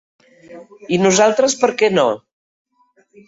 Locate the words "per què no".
1.65-2.07